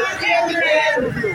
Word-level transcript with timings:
Andrew. 0.00 1.31